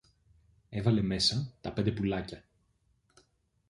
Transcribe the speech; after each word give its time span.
Έβαλε 0.69 1.01
μέσα 1.01 1.53
τα 1.61 1.73
πέντε 1.73 1.91
πουλάκια. 1.91 2.43